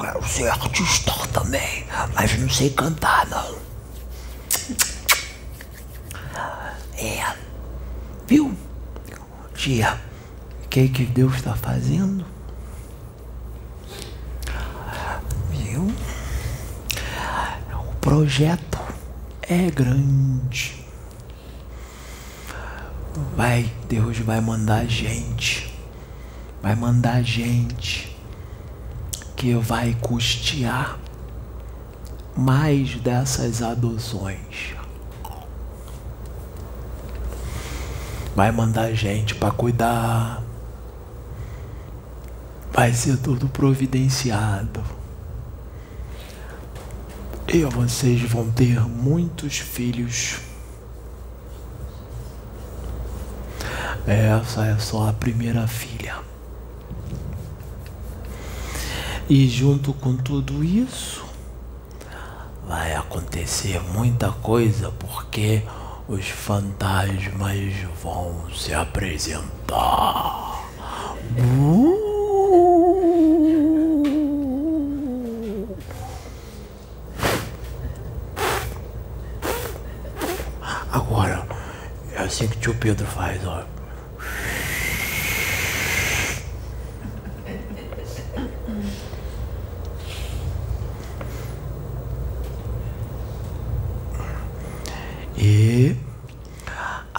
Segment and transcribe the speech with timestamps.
[0.00, 3.58] Quero ser artista também, mas não sei cantar não.
[6.96, 7.34] É.
[8.26, 8.56] Viu?
[9.54, 10.00] Tia,
[10.64, 12.24] o que, que Deus está fazendo?
[15.50, 15.92] Viu?
[17.72, 18.78] O projeto
[19.42, 20.77] é grande.
[23.36, 25.72] Vai, Deus vai mandar gente.
[26.62, 28.16] Vai mandar gente
[29.36, 30.98] que vai custear
[32.36, 34.74] mais dessas adoções.
[38.34, 40.42] Vai mandar gente para cuidar.
[42.72, 44.82] Vai ser tudo providenciado.
[47.52, 50.47] E vocês vão ter muitos filhos.
[54.08, 56.16] Essa é só a primeira filha.
[59.28, 61.26] E junto com tudo isso,
[62.66, 65.62] vai acontecer muita coisa porque
[66.08, 70.64] os fantasmas vão se apresentar.
[80.90, 81.46] Agora,
[82.14, 83.77] é assim que o tio Pedro faz, ó.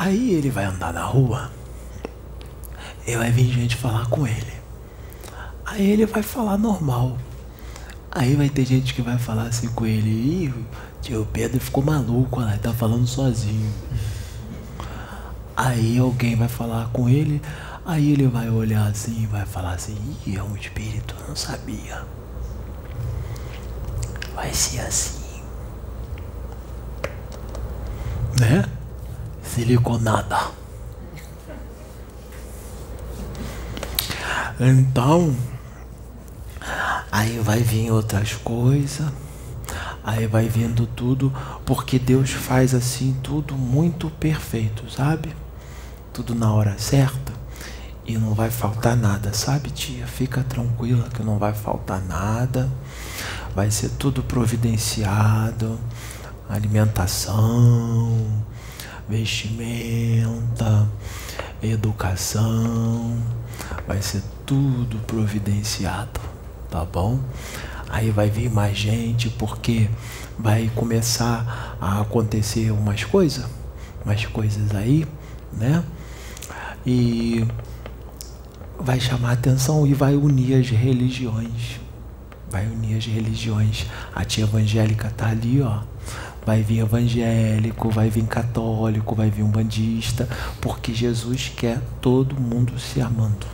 [0.09, 1.51] Aí ele vai andar na rua
[3.05, 4.53] e vai vir gente falar com ele.
[5.65, 7.17] Aí ele vai falar normal.
[8.11, 10.53] Aí vai ter gente que vai falar assim com ele, Ih,
[10.99, 13.71] tio Pedro ficou maluco, ele tá falando sozinho.
[15.55, 17.39] Aí alguém vai falar com ele,
[17.85, 22.03] aí ele vai olhar assim e vai falar assim, Ih, é um espírito, não sabia.
[24.33, 25.19] Vai ser assim.
[28.39, 28.68] Né?
[29.59, 30.39] Siliconada.
[34.57, 35.35] Então,
[37.11, 39.11] aí vai vir outras coisas,
[40.01, 41.33] aí vai vindo tudo,
[41.65, 45.35] porque Deus faz assim tudo muito perfeito, sabe?
[46.13, 47.33] Tudo na hora certa
[48.05, 50.07] e não vai faltar nada, sabe, tia?
[50.07, 52.71] Fica tranquila que não vai faltar nada,
[53.53, 55.77] vai ser tudo providenciado
[56.49, 58.25] alimentação,
[59.09, 60.87] vestimenta,
[61.63, 63.17] educação,
[63.87, 66.19] vai ser tudo providenciado,
[66.69, 67.19] tá bom?
[67.89, 69.89] Aí vai vir mais gente porque
[70.37, 73.45] vai começar a acontecer umas coisas,
[74.05, 75.07] umas coisas aí,
[75.51, 75.83] né?
[76.85, 77.45] E
[78.79, 81.79] vai chamar atenção e vai unir as religiões.
[82.49, 83.87] Vai unir as religiões.
[84.13, 85.81] A tia evangélica tá ali, ó
[86.49, 90.27] vai vir evangélico, vai vir católico, vai vir um bandista,
[90.59, 93.45] porque Jesus quer todo mundo se amando,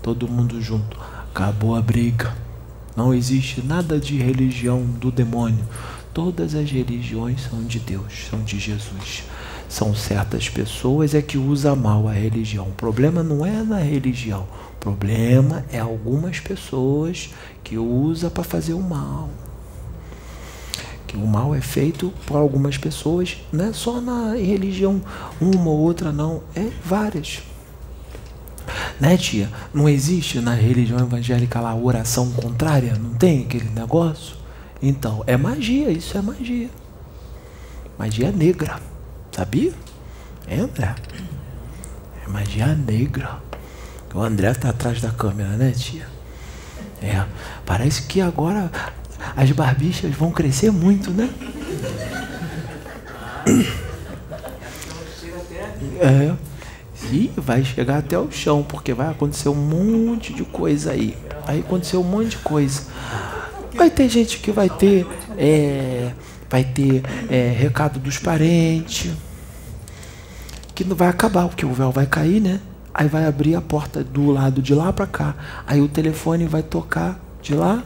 [0.00, 0.96] todo mundo junto.
[1.28, 2.32] Acabou a briga.
[2.94, 5.64] Não existe nada de religião do demônio.
[6.14, 9.24] Todas as religiões são de Deus, são de Jesus.
[9.68, 12.68] São certas pessoas é que usa mal a religião.
[12.68, 14.46] O problema não é na religião.
[14.76, 17.28] O problema é algumas pessoas
[17.64, 19.28] que usa para fazer o mal
[21.06, 25.00] que o mal é feito por algumas pessoas, não é só na religião,
[25.40, 27.42] uma ou outra, não, é várias.
[29.00, 29.48] Né, tia?
[29.72, 32.94] Não existe na religião evangélica lá oração contrária?
[32.94, 34.36] Não tem aquele negócio?
[34.82, 36.70] Então, é magia, isso é magia.
[37.98, 38.80] Magia negra,
[39.32, 39.72] sabia?
[40.46, 40.94] É, André?
[42.24, 43.38] É magia negra.
[44.14, 46.06] O André está atrás da câmera, né, tia?
[47.02, 47.24] É,
[47.64, 48.70] parece que agora
[49.36, 51.28] as barbichas vão crescer muito, né?
[56.00, 56.34] É.
[57.12, 61.16] E vai chegar até o chão, porque vai acontecer um monte de coisa aí.
[61.46, 62.82] Vai acontecer um monte de coisa.
[63.74, 65.06] Vai ter gente que vai ter.
[65.38, 66.12] É,
[66.50, 69.12] vai ter é, recado dos parentes.
[70.74, 72.60] Que não vai acabar, porque o véu vai cair, né?
[72.92, 75.34] Aí vai abrir a porta do lado de lá para cá.
[75.66, 77.84] Aí o telefone vai tocar de lá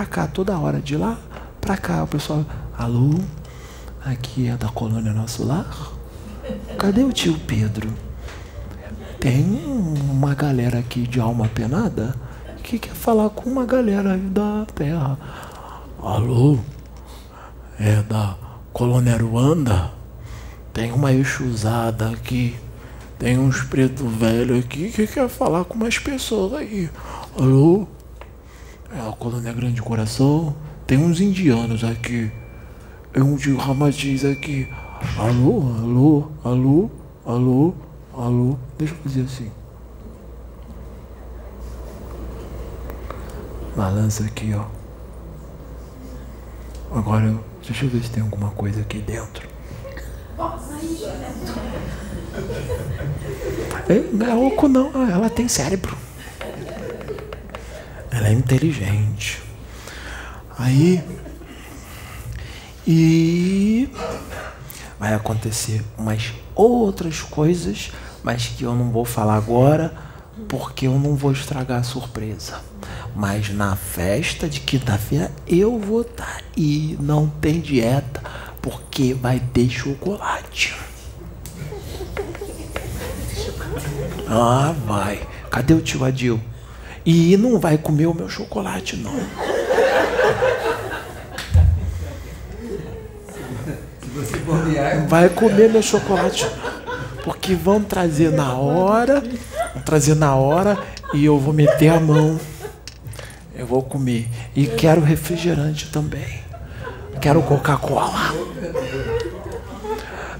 [0.00, 1.18] pra cá toda hora, de lá
[1.60, 2.02] pra cá.
[2.02, 2.42] O pessoal,
[2.78, 3.20] alô,
[4.02, 5.92] aqui é da colônia Nosso Lar?
[6.78, 7.92] Cadê o tio Pedro?
[9.18, 9.44] Tem
[10.10, 12.14] uma galera aqui de alma penada
[12.62, 15.18] que quer falar com uma galera da terra.
[16.02, 16.58] Alô?
[17.78, 18.36] É da
[18.72, 19.90] colônia Ruanda?
[20.72, 22.56] Tem uma exusada aqui
[23.18, 26.88] Tem uns preto velho aqui que quer falar com mais pessoas aí.
[27.38, 27.86] Alô?
[28.92, 30.54] É a colônia Grande Coração.
[30.86, 32.30] Tem uns indianos aqui.
[33.12, 34.68] Tem um de Ramatiz aqui.
[35.16, 36.90] Alô, alô, alô,
[37.24, 37.74] alô,
[38.12, 38.58] alô.
[38.76, 39.50] Deixa eu fazer assim.
[43.76, 44.64] Balança aqui, ó.
[46.92, 49.48] Agora, deixa eu ver se tem alguma coisa aqui dentro.
[53.88, 55.96] É, não é oco não, ah, ela tem cérebro.
[58.30, 59.42] É inteligente.
[60.56, 61.02] Aí.
[62.86, 63.90] E.
[65.00, 67.90] Vai acontecer umas outras coisas,
[68.22, 69.92] mas que eu não vou falar agora,
[70.48, 72.60] porque eu não vou estragar a surpresa.
[73.16, 76.96] Mas na festa de quinta-feira eu vou estar tá aí.
[77.00, 78.22] Não tem dieta,
[78.62, 80.76] porque vai ter chocolate.
[84.28, 85.26] Ah, vai.
[85.50, 86.40] Cadê o tio Adil?
[87.04, 89.14] E não vai comer o meu chocolate, não.
[95.08, 96.46] Vai comer meu chocolate.
[97.24, 99.22] Porque vão trazer na hora.
[99.74, 100.78] Vão trazer na hora
[101.14, 102.38] e eu vou meter a mão.
[103.54, 104.28] Eu vou comer.
[104.54, 106.40] E quero refrigerante também.
[107.20, 108.34] Quero Coca-Cola.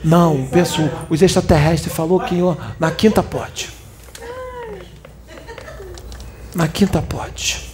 [0.03, 2.37] Não, pessoal, os extraterrestres falou que
[2.79, 3.80] na quinta pode.
[6.55, 7.70] Na quinta pode.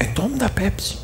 [0.00, 0.98] Então me dá Pepsi.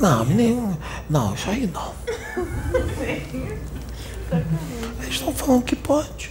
[0.00, 0.76] Não, nenhum.
[1.08, 1.92] Não, isso aí não.
[5.00, 6.30] Eles estão falando que pode.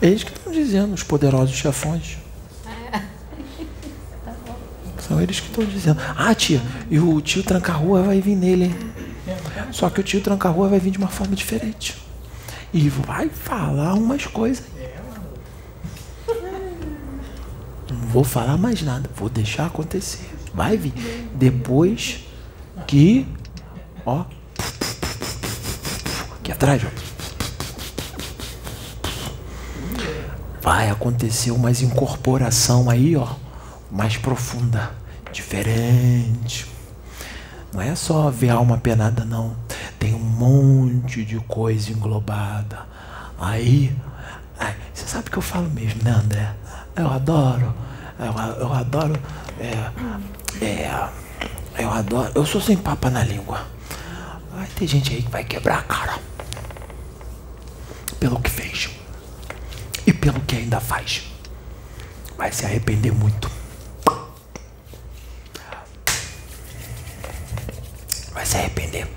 [0.00, 2.18] Eles que estão dizendo, os poderosos chefões.
[5.06, 6.00] São eles que estão dizendo.
[6.16, 8.92] Ah, tia, e o tio Tranca-Rua vai vir nele, hein?
[9.70, 11.96] Só que o tio Tranca-Rua vai vir de uma forma diferente.
[12.72, 14.64] E vai falar umas coisas.
[17.90, 20.30] Não vou falar mais nada, vou deixar acontecer.
[20.54, 20.92] Vai vir.
[21.34, 22.24] Depois
[22.86, 23.26] que.
[24.04, 24.24] Ó.
[26.40, 27.12] Aqui atrás, ó.
[30.62, 33.26] vai acontecer uma incorporação aí, ó,
[33.90, 34.92] mais profunda,
[35.32, 36.66] diferente.
[37.72, 39.56] Não é só ver alma penada, não.
[39.98, 42.80] Tem um monte de coisa englobada.
[43.38, 43.96] Aí,
[44.58, 46.54] ai, você sabe que eu falo mesmo, né, André?
[46.94, 47.74] Eu adoro,
[48.18, 49.18] eu, eu adoro,
[49.58, 51.08] é, é,
[51.78, 53.62] eu adoro, eu sou sem papa na língua.
[54.54, 56.18] Vai ter gente aí que vai quebrar a cara
[58.20, 58.90] pelo que fez
[60.06, 61.24] e pelo que ainda faz.
[62.36, 63.61] Vai se arrepender muito.
[68.32, 69.08] Vai se arrepender.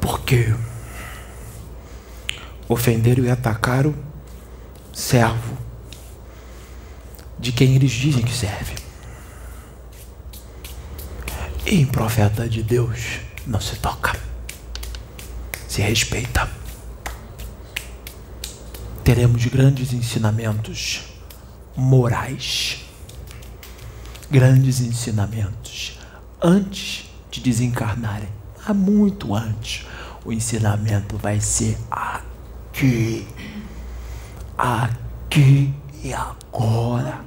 [0.00, 0.54] Porque
[2.68, 3.94] ofenderam e atacaram
[4.92, 5.58] servo
[7.38, 8.74] de quem eles dizem que serve.
[11.66, 14.18] E em profeta de Deus não se toca,
[15.68, 16.60] se respeita
[19.10, 21.00] teremos grandes ensinamentos
[21.74, 22.84] morais,
[24.30, 25.98] grandes ensinamentos
[26.42, 28.28] antes de desencarnarem,
[28.64, 29.86] há muito antes.
[30.24, 33.26] O ensinamento vai ser aqui,
[34.56, 35.72] aqui
[36.02, 37.20] e agora,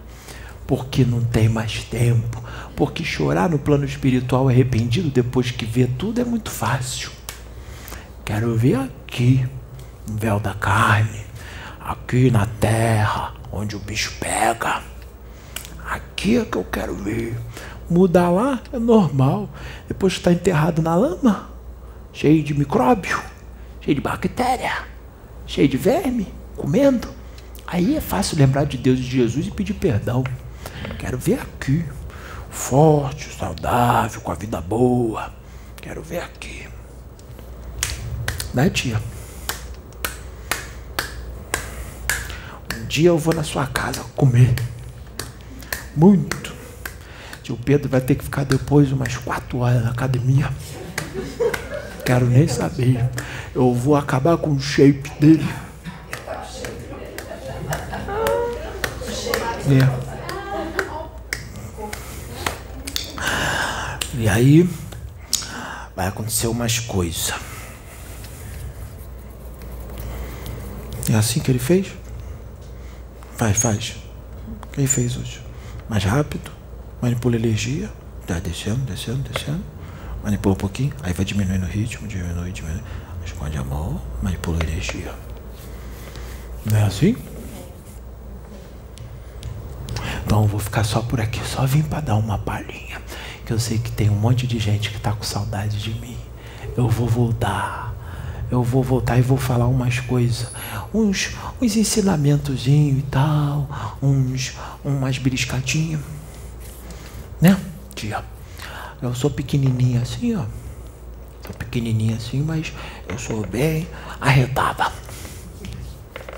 [0.68, 2.44] porque não tem mais tempo.
[2.76, 7.12] Porque chorar no plano espiritual arrependido depois que vê tudo é muito fácil.
[8.26, 9.46] Quero ver aqui,
[10.08, 11.26] no véu da carne,
[11.80, 14.82] aqui na terra, onde o bicho pega.
[15.86, 17.38] Aqui é que eu quero ver.
[17.90, 19.50] Mudar lá é normal.
[19.88, 21.50] Depois está enterrado na lama,
[22.12, 23.22] cheio de micróbio,
[23.82, 24.86] cheio de bactéria,
[25.46, 27.08] cheio de verme, comendo.
[27.68, 30.24] Aí é fácil lembrar de Deus e de Jesus e pedir perdão.
[31.00, 31.84] Quero ver aqui,
[32.50, 35.34] forte, saudável, com a vida boa.
[35.82, 36.68] Quero ver aqui.
[38.54, 39.02] Né, tia?
[42.94, 44.54] dia eu vou na sua casa comer.
[45.96, 46.43] Muito.
[47.44, 50.50] Tio Pedro vai ter que ficar depois umas quatro horas na academia.
[52.06, 53.10] Quero nem saber.
[53.54, 55.46] Eu vou acabar com o shape dele.
[59.68, 60.04] É.
[64.18, 64.70] E aí
[65.94, 67.34] vai acontecer umas coisas.
[71.10, 71.88] É assim que ele fez?
[73.36, 73.98] Faz, faz.
[74.72, 75.42] Quem fez hoje?
[75.90, 76.53] Mais rápido.
[77.04, 77.90] Manipula energia.
[78.26, 79.62] Tá descendo, descendo, descendo.
[80.24, 80.94] Manipula um pouquinho.
[81.04, 82.82] Aí vai diminuindo o ritmo, diminui, diminui.
[83.26, 85.14] Esconde a mão, manipula a energia.
[86.66, 87.18] Não é assim?
[90.26, 91.46] Então vou ficar só por aqui.
[91.46, 93.02] Só vim para dar uma palhinha.
[93.46, 96.16] Que eu sei que tem um monte de gente que tá com saudade de mim.
[96.78, 97.94] Eu vou voltar.
[98.50, 100.54] Eu vou voltar e vou falar umas coisas.
[100.94, 103.98] Uns, uns e tal.
[104.02, 104.54] Uns,
[104.86, 106.00] umas briscadinhas.
[107.44, 107.60] Né,
[107.94, 108.24] tia?
[109.02, 110.46] Eu sou pequenininha assim, ó.
[111.46, 112.72] Sou pequenininha assim, mas
[113.06, 113.86] eu sou bem
[114.22, 114.90] arretada.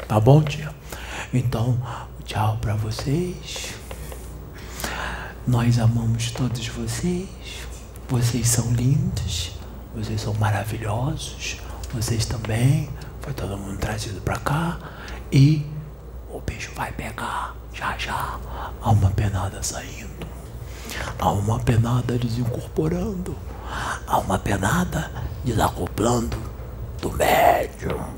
[0.08, 0.74] Tá bom, tia?
[1.32, 1.80] Então,
[2.24, 3.76] tchau para vocês.
[5.46, 7.30] Nós amamos todos vocês.
[8.10, 9.52] Vocês são lindos.
[9.94, 11.62] Vocês são maravilhosos.
[11.94, 12.90] Vocês também.
[13.22, 14.80] Foi todo mundo trazido para cá.
[15.32, 15.68] E
[16.32, 18.40] o bicho vai pegar já já.
[18.82, 20.35] Há uma penada saindo.
[21.22, 23.36] Uma penada desincorporando.
[24.08, 25.12] Uma penada
[25.44, 26.38] desacoplando
[27.02, 28.15] do médico.